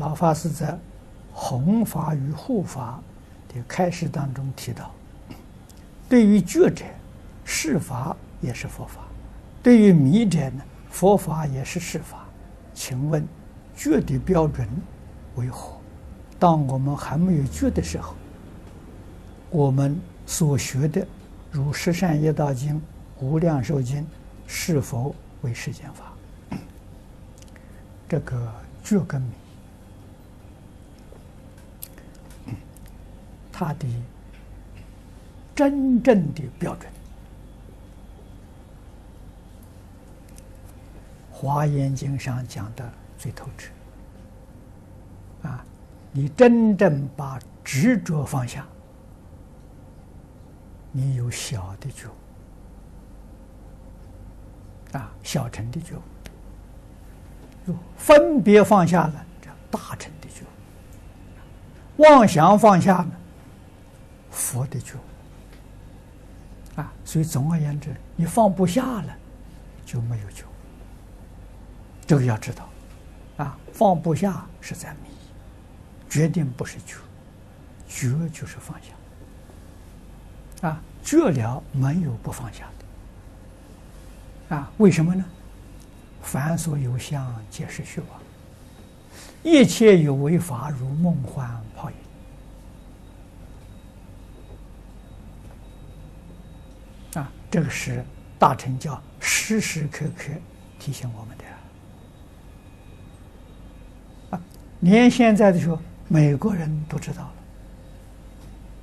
[0.00, 0.78] 老法师在
[1.30, 2.98] 弘法与护法
[3.48, 4.90] 的开示当中提到，
[6.08, 6.86] 对于觉者，
[7.44, 9.02] 是法也是佛法；
[9.62, 12.24] 对于迷者呢，佛法也是是法。
[12.72, 13.28] 请问，
[13.76, 14.66] 觉的标准
[15.34, 15.76] 为何？
[16.38, 18.14] 当我们还没有觉的时候，
[19.50, 21.06] 我们所学的
[21.50, 22.74] 如《十善业道经》
[23.20, 24.00] 《无量寿经》，
[24.46, 26.56] 是否为世间法？
[28.08, 28.50] 这个
[28.82, 29.28] 觉跟迷，
[33.60, 33.86] 他的
[35.54, 36.90] 真正的标准，
[41.30, 43.70] 《华严经》上讲的最透彻。
[45.42, 45.62] 啊，
[46.10, 48.66] 你真正把执着放下，
[50.90, 52.08] 你有小的觉，
[54.92, 55.96] 啊，小乘的觉。
[57.98, 60.44] 分别放下了，这大乘的觉；
[61.98, 63.19] 妄想放下了，
[64.30, 64.94] 佛的觉。
[66.76, 69.16] 啊，所以总而言之，你放不下了，
[69.84, 70.44] 就没有觉。
[72.06, 72.68] 这个要知道，
[73.38, 75.10] 啊，放不下是在迷，
[76.08, 76.96] 决定不是觉，
[77.88, 80.68] 觉就是放下。
[80.68, 82.68] 啊，觉了没有不放下
[84.48, 84.56] 的。
[84.56, 85.24] 啊，为什么呢？
[86.22, 88.20] 凡所有相，皆是虚妄；
[89.42, 91.96] 一切有为法，如梦幻泡影。
[97.14, 98.04] 啊，这个是
[98.38, 100.32] 大乘教时时刻刻
[100.78, 101.44] 提醒我们的。
[104.36, 104.40] 啊，
[104.80, 107.30] 连现在的时候，美国人都知道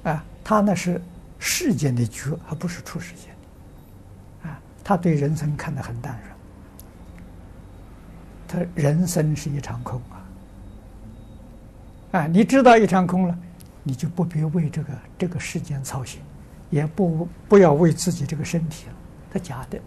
[0.04, 0.12] 了。
[0.12, 1.02] 啊，他那是
[1.40, 3.30] 世间的觉，而不是出世间
[4.44, 4.50] 的。
[4.50, 6.24] 啊，他对人生看得很淡然。
[8.48, 10.24] 他人生是一场空啊！
[12.20, 13.38] 啊，你知道一场空了，
[13.84, 16.22] 你就不必为这个这个世间操心，
[16.70, 18.94] 也不不要为自己这个身体了。
[19.32, 19.80] 它假的，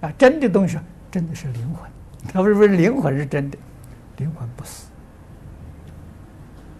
[0.00, 0.78] 啊，真的东西
[1.10, 1.90] 真的是灵魂。
[2.32, 3.58] 他不是不是灵魂是真的，
[4.16, 4.88] 灵魂不死。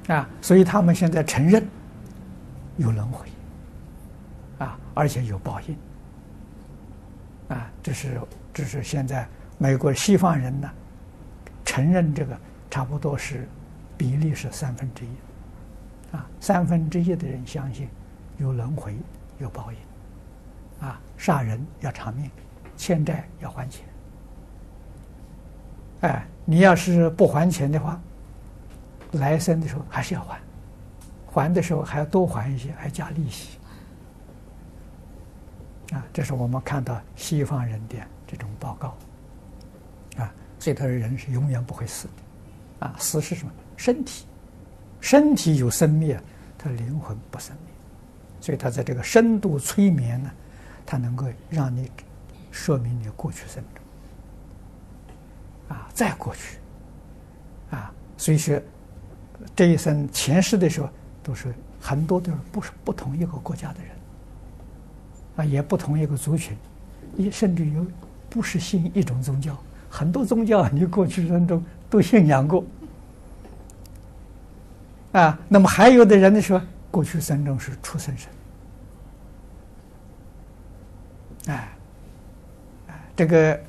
[0.09, 1.67] 啊，所以他们现在承认
[2.77, 3.27] 有轮回，
[4.59, 5.77] 啊，而且有报应。
[7.49, 8.21] 啊，这是
[8.53, 9.27] 这是现在
[9.59, 10.71] 美国西方人呢。
[11.65, 12.39] 承认这个
[12.71, 13.47] 差不多是
[13.99, 15.09] 比例是三分之一，
[16.17, 17.89] 啊，三分之一的人相信
[18.39, 18.97] 有轮回
[19.39, 22.31] 有报应，啊，杀人要偿命，
[22.77, 23.85] 欠债要还钱，
[26.03, 28.01] 哎，你要是不还钱的话，
[29.13, 30.41] 来生的时候还是要还，
[31.27, 33.59] 还的时候还要多还一些，还加利息，
[35.93, 38.97] 啊，这是我们看到西方人的这种报告。
[40.59, 43.53] 所以他的人是永远不会死的，啊，死是什么？
[43.77, 44.27] 身体，
[45.01, 46.19] 身体有生灭，
[46.59, 47.76] 他灵魂不生灭。
[48.41, 50.31] 所以他在这个深度催眠呢，
[50.85, 51.91] 他能够让你
[52.51, 56.59] 说明你过去生中，啊，再过去，
[57.71, 58.61] 啊，所以说
[59.55, 60.89] 这一生前世的时候，
[61.23, 63.91] 都是很多都是不是不同一个国家的人，
[65.37, 66.57] 啊，也不同一个族群，
[67.17, 67.85] 也甚至有
[68.31, 69.57] 不是信一种宗教。
[69.89, 72.65] 很多宗教，你过去生中都信仰过
[75.13, 75.39] 啊。
[75.49, 76.61] 那么还有的人呢说，
[76.91, 78.31] 过去生中是畜生生，
[81.47, 81.69] 哎，
[83.15, 83.61] 这个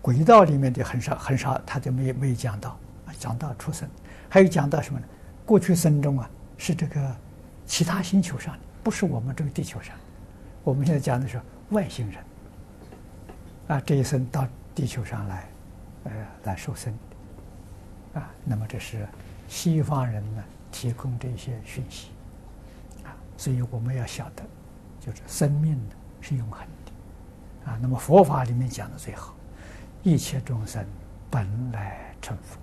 [0.00, 2.78] 轨道里面的很少很少，他就没没有讲到，
[3.18, 3.88] 讲到畜生，
[4.28, 5.06] 还有讲到什么呢？
[5.44, 7.16] 过去生中啊，是这个
[7.66, 9.94] 其他星球上，不是我们这个地球上。
[10.62, 11.40] 我们现在讲的是
[11.70, 12.24] 外星人
[13.68, 15.48] 啊，这一生到地球上来。
[16.04, 16.12] 呃，
[16.44, 16.94] 来受生，
[18.14, 19.06] 啊，那么这是
[19.48, 20.42] 西方人呢
[20.72, 22.08] 提供这些讯息，
[23.40, 24.42] 所以我们要晓得，
[25.00, 29.34] 就是生命呢是永恒的，啊，那么佛法里面讲的最好，
[30.02, 30.84] 一切众生
[31.30, 32.58] 本来成佛，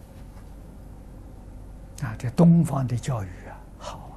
[2.05, 4.12] 啊，这东方的教育啊好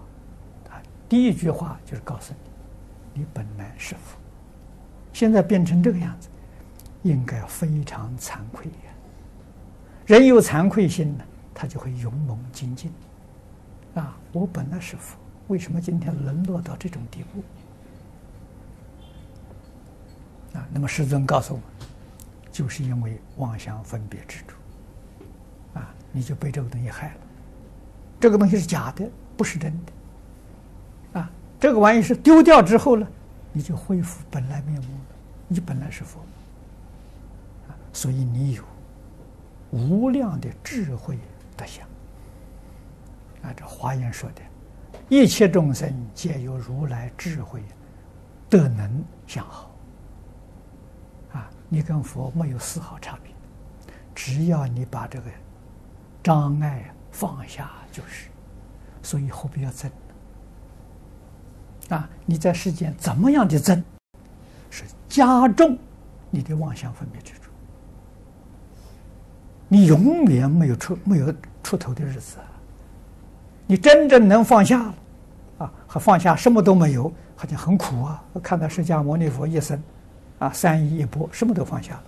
[0.68, 2.34] 啊，啊，第一句话就是告诉
[3.14, 4.18] 你，你本来是佛，
[5.14, 6.28] 现在变成这个样子，
[7.04, 8.92] 应该非常惭愧呀。
[10.04, 11.24] 人有惭愧心呢，
[11.54, 12.92] 他就会勇猛精进。
[13.94, 15.16] 啊，我本来是佛，
[15.50, 17.42] 为什么今天沦落到这种地步？
[20.56, 21.66] 啊，那么师尊告诉我们，
[22.52, 24.54] 就是因为妄想分别执着，
[25.80, 27.14] 啊，你就被这个东西害了。
[28.20, 31.18] 这个东西是假的，不是真的。
[31.18, 33.04] 啊，这个玩意是丢掉之后呢，
[33.52, 35.16] 你就恢复本来面目了，
[35.48, 36.20] 你本来是佛。
[37.66, 38.62] 啊，所以你有。
[39.72, 41.18] 无量的智慧
[41.56, 41.84] 德相，
[43.42, 44.42] 啊，这华严说的，
[45.08, 47.62] 一切众生皆有如来智慧，
[48.48, 49.70] 德能相好。
[51.32, 53.32] 啊，你跟佛没有丝毫差别，
[54.14, 55.30] 只要你把这个
[56.22, 58.28] 障碍放下就是，
[59.02, 59.90] 所以何必要争？
[61.88, 63.82] 啊，你在世间怎么样的争，
[64.70, 65.76] 是加重
[66.30, 67.50] 你的妄想分别执着，
[69.66, 71.34] 你永远没有出没有
[71.64, 72.38] 出头的日子。
[73.70, 74.94] 你真正能放下了，
[75.58, 77.04] 啊，和放下什么都没有，
[77.36, 78.20] 好像很苦啊。
[78.42, 79.80] 看到释迦牟尼佛一生，
[80.40, 82.02] 啊，三衣一钵，什么都放下了，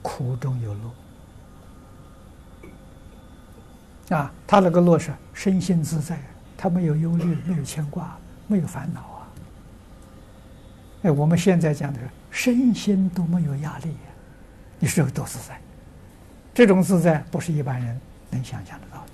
[0.00, 0.74] 苦中有
[4.08, 6.18] 乐，啊，他那个乐是身心自在，
[6.56, 9.28] 他没有忧虑，没有牵挂，没有烦恼啊。
[11.02, 12.00] 哎，我们现在讲的
[12.30, 13.94] 身心都没有压力，
[14.78, 15.60] 你是不是多自在？
[16.54, 18.00] 这种自在不是一般人
[18.30, 19.10] 能想象得到的。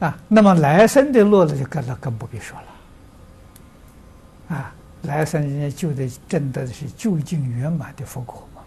[0.00, 4.56] 啊，那么来生的乐了就更了，更不必说了。
[4.56, 8.62] 啊，来生人家就得证得的是究竟圆满的佛果嘛。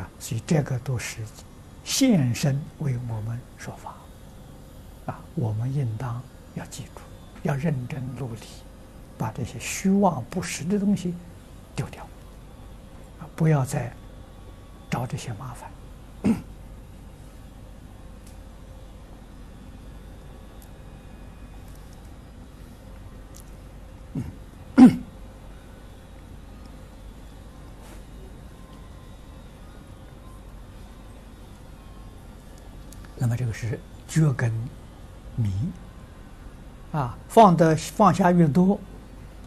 [0.00, 1.18] 啊，所以这个都是
[1.82, 3.94] 现身为我们说法。
[5.06, 6.22] 啊，我们应当
[6.54, 7.00] 要记住，
[7.42, 8.40] 要认真努力，
[9.16, 11.14] 把这些虚妄不实的东西
[11.74, 12.04] 丢掉。
[13.18, 13.90] 啊，不要再
[14.90, 15.70] 找这些麻烦。
[33.24, 33.78] 那么这是
[34.08, 34.52] 觉根
[35.36, 35.52] 迷
[36.92, 38.78] 啊，放的放下越多，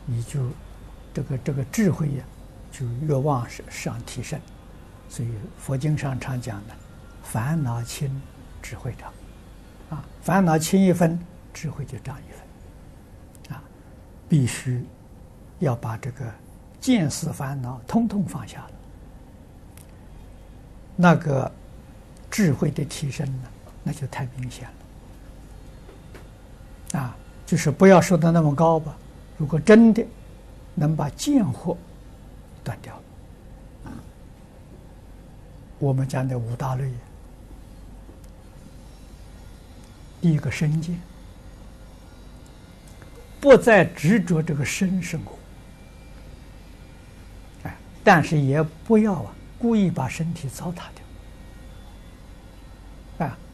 [0.05, 0.49] 你就
[1.13, 2.23] 这个这个智慧呀，
[2.71, 4.39] 就越往上提升。
[5.07, 6.73] 所以佛经上常讲的，
[7.23, 8.09] 烦恼轻，
[8.61, 9.13] 智慧长
[9.91, 11.19] 啊，烦恼轻一分，
[11.53, 13.61] 智慧就长一分啊，
[14.27, 14.83] 必须
[15.59, 16.25] 要把这个
[16.81, 18.71] 见思烦恼通通放下了，
[20.95, 21.51] 那个
[22.31, 23.47] 智慧的提升呢，
[23.87, 24.67] 那就太明显
[26.91, 27.15] 了，啊，
[27.45, 28.97] 就是不要说的那么高吧。
[29.37, 30.03] 如果真的
[30.73, 31.77] 能把贱货
[32.63, 32.95] 断掉，
[33.83, 33.93] 啊，
[35.77, 36.89] 我们讲的五大类，
[40.19, 40.99] 第一个身见，
[43.39, 45.37] 不再执着这个身生活，
[47.65, 51.04] 哎，但是也不要啊，故意把身体糟蹋掉。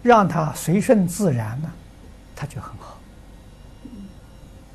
[0.03, 1.71] 让它随顺自然呢，
[2.35, 2.97] 它就很好。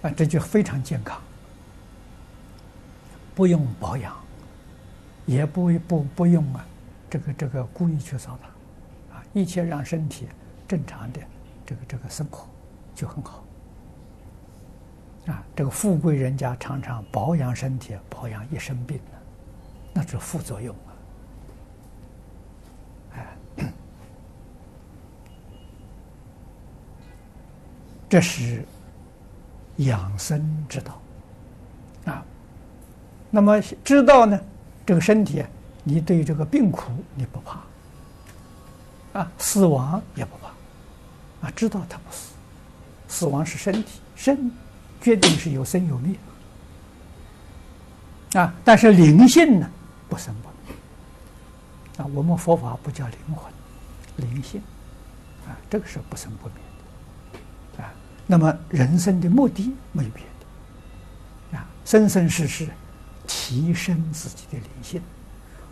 [0.03, 1.21] 啊，这就非常健康，
[3.35, 4.15] 不用保养，
[5.25, 6.65] 也不不不用啊，
[7.11, 10.29] 这个这个故意去糟蹋，啊，一切让身体
[10.69, 11.21] 正常的
[11.65, 12.47] 这个这个生活
[12.95, 13.43] 就很好。
[15.27, 19.19] 啊，这个富贵人家常常保养身体，保养一身病呢，
[19.93, 20.95] 那是副作用啊。
[28.09, 28.65] 这是
[29.77, 31.01] 养生之道
[32.07, 32.25] 啊。
[33.31, 34.41] 那么知道呢，
[34.87, 35.45] 这个身体，
[35.83, 41.53] 你对这个病苦你不怕啊，死亡也不怕啊。
[41.55, 42.33] 知道它不死，
[43.09, 44.51] 死亡是身体，身
[45.01, 46.17] 决定是有生有灭
[48.35, 48.55] 啊。
[48.65, 49.71] 但是灵性呢，
[50.09, 50.77] 不生不灭
[51.99, 52.07] 啊。
[52.15, 53.53] 我们佛法不叫灵魂，
[54.17, 54.63] 灵性
[55.47, 56.55] 啊，这个是不生不灭。
[58.27, 62.69] 那么人生的目的没有别的，啊，生生世世
[63.27, 65.01] 提升自己的灵性，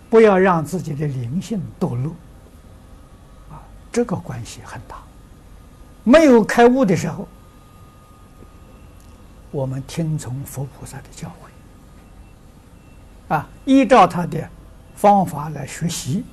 [0.08, 2.14] 不要让自己的灵性堕落，
[3.50, 3.58] 啊，
[3.90, 4.98] 这个关系很大。
[6.04, 7.26] 没有开悟的时候，
[9.50, 11.28] 我们听从佛菩萨的教
[13.28, 14.48] 诲，啊，依照他的
[14.94, 16.24] 方法来学习，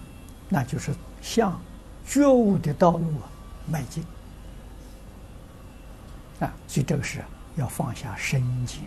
[0.50, 1.60] 那就是向
[2.06, 3.25] 觉悟的道路啊
[3.68, 4.04] 迈进。
[6.41, 7.24] 啊，所以这个是
[7.55, 8.81] 要放下身见，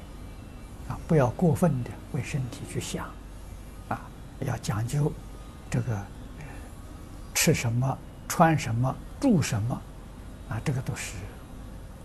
[0.89, 3.07] 啊，不要过分的为身体去想，
[3.89, 4.01] 啊，
[4.41, 5.11] 要讲究
[5.71, 5.97] 这个
[7.33, 7.97] 吃什么、
[8.29, 9.81] 穿什么、住什么，
[10.49, 11.13] 啊，这个都是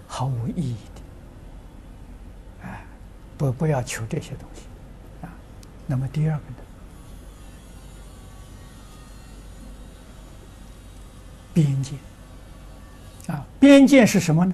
[0.07, 2.85] 毫无意义的，哎，
[3.35, 4.61] 不不要求这些东西，
[5.25, 5.33] 啊，
[5.87, 6.55] 那么第二个呢，
[11.55, 11.95] 边界，
[13.27, 14.53] 啊，边界是什么呢？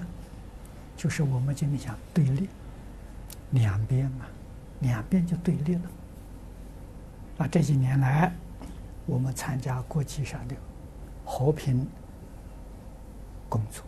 [0.96, 2.48] 就是我们今天讲对立，
[3.50, 4.24] 两边嘛，
[4.80, 5.82] 两边就对立了。
[7.38, 8.32] 啊，这几年来，
[9.04, 10.56] 我们参加国际上的
[11.24, 11.86] 和平
[13.48, 13.84] 工作。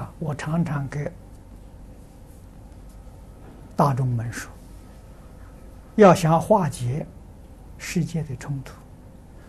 [0.00, 1.10] 啊，我常常给
[3.76, 4.50] 大众们说，
[5.96, 7.04] 要想化解
[7.78, 8.74] 世界的冲突，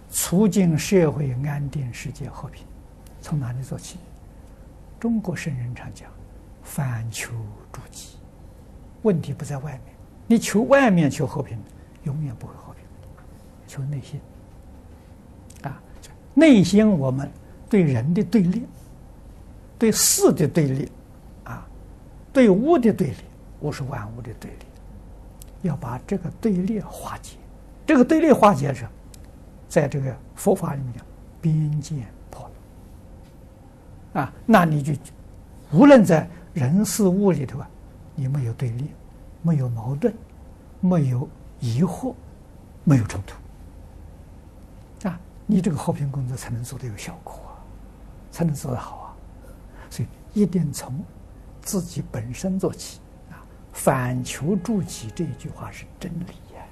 [0.09, 2.65] 促进社会安定、世界和平，
[3.21, 3.99] 从哪里做起？
[4.99, 6.09] 中国圣人常讲，
[6.63, 7.33] 反求
[7.71, 8.17] 诸己，
[9.01, 9.95] 问题不在外面，
[10.27, 11.57] 你求外面求和平，
[12.03, 12.83] 永远不会和平，
[13.67, 14.19] 求内心。
[15.63, 15.81] 啊，
[16.33, 17.29] 内心我们
[17.69, 18.65] 对人的对立。
[19.77, 20.89] 对事的对立，
[21.43, 21.67] 啊，
[22.31, 23.17] 对物的对立，
[23.59, 24.57] 物是万物的对立，
[25.63, 27.35] 要把这个对立化解。
[27.85, 28.87] 这个对立化解是，
[29.67, 31.05] 在这个佛法里面讲，
[31.41, 32.05] 边界，
[34.15, 34.93] 啊，那你就
[35.71, 37.69] 无论在人事物里头啊，
[38.15, 38.89] 你没有对立，
[39.41, 40.13] 没有矛盾，
[40.79, 41.29] 没有
[41.59, 42.13] 疑惑，
[42.85, 47.59] 没有冲突，啊，你这个和平工作才能做得有效果啊，
[48.31, 49.15] 才能做得好啊。
[49.89, 50.07] 所以
[50.39, 50.97] 一定从
[51.61, 53.43] 自己本身做起啊！
[53.73, 56.63] 反求诸己这一句话是真理呀！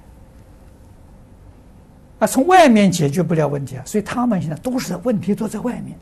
[2.20, 5.98] 啊，从外面解决不了问题啊，所以他们现在都是在问题都在外面！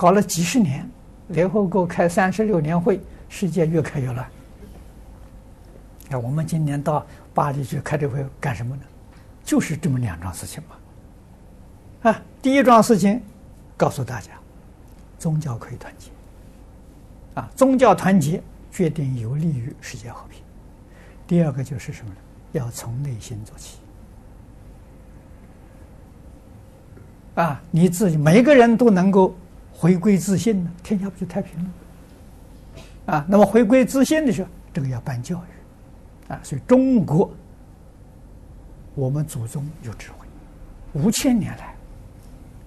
[0.00, 0.88] 搞了几十年，
[1.28, 4.26] 联合国开三十六年会，世界越开越乱。
[6.10, 7.04] 啊，我们今年到
[7.34, 8.82] 巴黎去开这会干什么呢？
[9.44, 12.10] 就是这么两桩事情嘛！
[12.10, 13.20] 啊，第一桩事情
[13.76, 14.30] 告诉大家。
[15.18, 16.10] 宗教可以团结，
[17.34, 18.42] 啊，宗教团结
[18.72, 20.42] 决定有利于世界和平。
[21.26, 22.16] 第二个就是什么呢？
[22.52, 23.76] 要从内心做起，
[27.34, 29.36] 啊，你自己每个人都能够
[29.80, 33.14] 回归自信呢，天下不就太平了？
[33.14, 37.32] 啊，那么回归自信的时候，这个要办教育，啊，所以中国，
[38.94, 40.26] 我们祖宗有智慧，
[40.92, 41.74] 五千年来，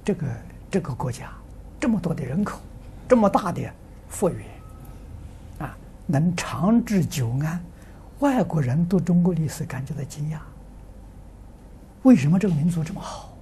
[0.03, 0.27] 这个
[0.71, 1.31] 这个国家。
[1.79, 2.59] 这么多的人口，
[3.07, 3.61] 这么大的
[4.07, 4.43] 富裕，
[5.59, 5.77] 啊，
[6.07, 7.63] 能长治久安，
[8.21, 10.37] 外国人读中国历史感觉到惊讶。
[12.01, 13.37] 为什么这个民族这么好？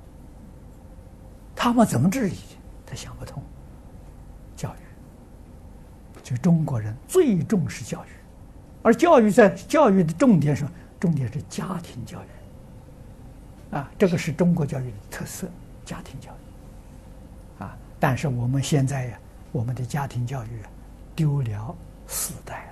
[1.55, 2.35] 他们怎么治理？
[2.85, 3.41] 他想不通。
[6.37, 8.09] 中国人最重视教育，
[8.83, 13.75] 而教育在教育的重点上，重点是家庭教育。
[13.75, 15.47] 啊，这个是中国教育的特色，
[15.85, 16.33] 家庭教育。
[17.63, 19.19] 啊但是我们现在呀，
[19.51, 20.49] 我们的家庭教育
[21.15, 21.75] 丢了
[22.07, 22.67] 四代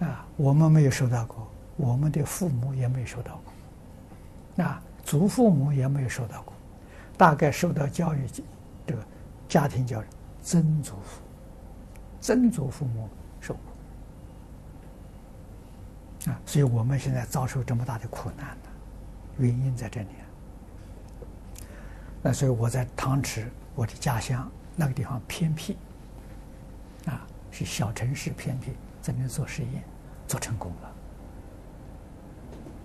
[0.00, 3.40] 了，啊，我们没有受到过，我们的父母也没有受到
[4.56, 6.52] 过，啊，祖父母也没有受到过，
[7.16, 8.26] 大概受到教育
[9.48, 10.06] 家庭教育，
[10.42, 11.22] 曾祖父、
[12.20, 13.08] 曾祖父母
[13.40, 13.60] 受苦，
[16.30, 18.68] 啊，所以我们现在遭受这么大的苦难呢，
[19.38, 20.08] 原因在这里。
[22.20, 25.76] 那所以我在汤池，我的家乡那个地方偏僻，
[27.06, 29.84] 啊，是小城市偏僻，在那做实验，
[30.26, 30.72] 做成功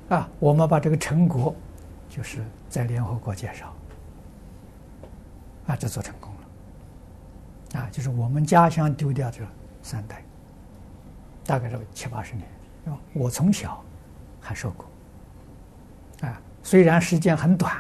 [0.09, 1.55] 了，啊，我们把这个成果，
[2.07, 3.73] 就是在联合国介绍，
[5.65, 6.22] 啊，这做成功，
[7.73, 9.45] 啊，就是我们家乡丢掉这
[9.81, 10.23] 三代，
[11.45, 12.47] 大概是七八十年，
[13.13, 13.83] 我从小
[14.39, 14.85] 还受过，
[16.27, 17.75] 啊，虽然时间很短。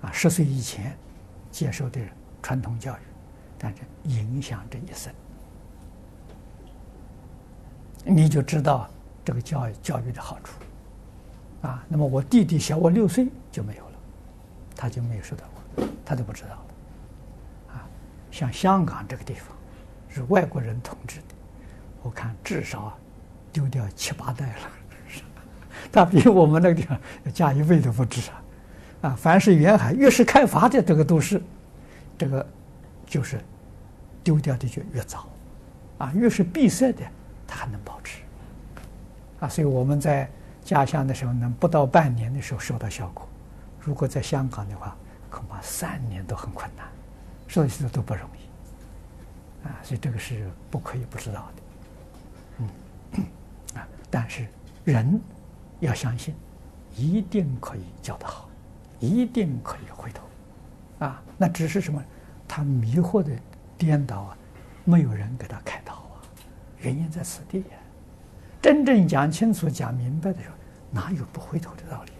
[0.00, 0.96] 啊，十岁以前
[1.50, 2.00] 接受的
[2.40, 3.00] 传统教育，
[3.58, 5.12] 但是影响这一生，
[8.04, 8.88] 你就知道
[9.24, 10.52] 这个教育教育的好处。
[11.62, 13.98] 啊，那么我弟弟小我六岁就没有了，
[14.76, 16.66] 他就没有受到过，他就不知道了。
[18.30, 19.48] 像香港这个地方
[20.08, 21.34] 是外国人统治的，
[22.02, 22.96] 我看至少
[23.52, 25.22] 丢掉七八代了，
[25.92, 26.98] 他比我们那个地方
[27.32, 28.42] 加一倍都不止啊。
[29.00, 31.40] 啊，凡是沿海越是开发的这个都市，
[32.18, 32.44] 这个
[33.06, 33.40] 就是
[34.24, 35.28] 丢掉的就越早，
[35.98, 37.04] 啊，越是闭塞的，
[37.46, 38.22] 它还能保持，
[39.38, 40.28] 啊，所以我们在
[40.64, 43.28] 家乡的时候，能不到半年的时候收到效果，
[43.80, 44.96] 如果在香港的话，
[45.30, 46.84] 恐怕三年都很困难，
[47.48, 51.62] 所以说都不容易，啊，所以这个是不可以不知道的，
[53.16, 53.24] 嗯，
[53.80, 54.46] 啊，但是
[54.84, 55.20] 人
[55.80, 56.34] 要相信，
[56.94, 58.46] 一定可以教得好。
[59.00, 60.24] 一定可以回头，
[61.06, 62.02] 啊，那只是什么？
[62.48, 63.30] 他迷惑的
[63.76, 64.36] 颠倒啊，
[64.84, 66.18] 没有人给他开导啊，
[66.80, 67.78] 原因在此地呀。
[68.60, 70.56] 真正讲清楚、讲明白的时候，
[70.90, 72.10] 哪有不回头的道理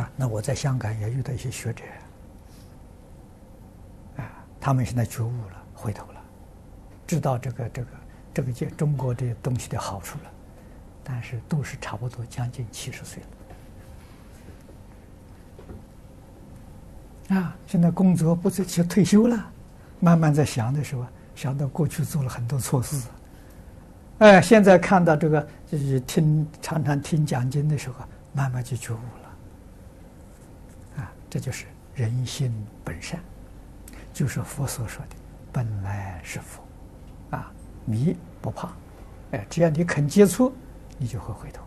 [0.00, 0.02] 啊？
[0.02, 1.84] 啊，那我在香港也遇到一些学者，
[4.68, 6.20] 他们现在觉悟了，回头了，
[7.06, 7.88] 知道这个这个
[8.34, 10.24] 这个中中国这些东西的好处了，
[11.02, 13.22] 但是都是差不多将近七十岁
[17.30, 19.50] 了，啊，现在工作不是就退休了，
[20.00, 23.08] 慢慢在想的时候，想到过去做了很多错事，
[24.18, 28.98] 哎，现在看到这个就是听常常听讲经的时候，慢慢就觉悟
[30.98, 32.52] 了，啊，这就是人性
[32.84, 33.18] 本善。
[34.18, 35.14] 就是佛所说的
[35.52, 36.60] 本来是佛，
[37.30, 37.52] 啊，
[37.84, 38.72] 迷不怕，
[39.30, 40.52] 哎，只要你肯接触，
[40.98, 41.62] 你就会回头，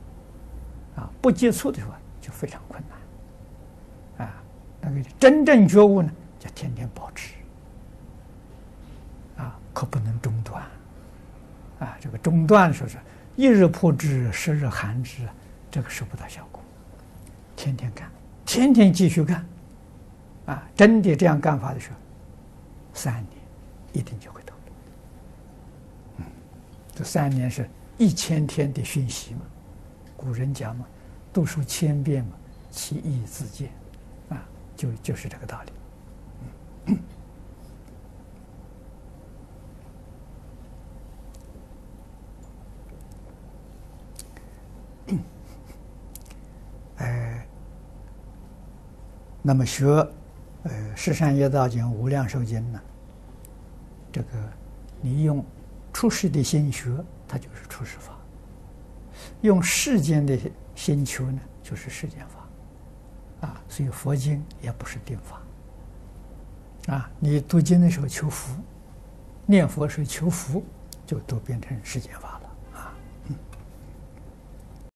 [0.98, 4.28] 啊，不接触的时候就非常困难。
[4.28, 4.34] 啊
[4.82, 7.36] 那个真正觉悟呢，就天天保持，
[9.38, 10.62] 啊，可不能中断，
[11.80, 12.98] 啊，这个中断说是
[13.38, 15.26] 一日破之，十日寒之，
[15.72, 16.62] 这个收不到效果。
[17.56, 18.12] 天天干，
[18.46, 19.46] 天天继续干，
[20.48, 21.96] 啊，真的这样干法的时候，
[22.94, 23.42] 三年
[23.94, 24.54] 一定就会到。
[26.18, 26.26] 嗯，
[26.94, 29.42] 这三年是一千天的讯息嘛，
[30.16, 30.86] 古人讲嘛，
[31.34, 32.32] 读书千遍嘛，
[32.70, 33.70] 其义自见。
[34.30, 34.44] 啊
[34.76, 35.72] 就就是这个道理。
[46.98, 47.46] 哎，
[49.44, 49.86] 那么学
[51.04, 52.80] 《十善业道经》《无量寿经》呢，
[54.12, 54.28] 这个
[55.02, 55.44] 你用
[55.92, 56.96] 出世的心学，
[57.28, 58.14] 它就是出世法；
[59.42, 60.38] 用世间的
[60.76, 63.48] 心求呢，就是世间法。
[63.48, 66.94] 啊，所以佛经也不是定法。
[66.94, 68.54] 啊，你读经的时候求福，
[69.48, 70.64] 念佛时候求福，
[71.04, 72.41] 就都变成世间法了。